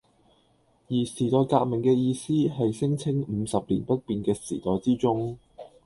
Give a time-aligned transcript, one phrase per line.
[0.89, 5.37] 而「時代革命」嘅意思係聲稱五十年不變嘅時代之中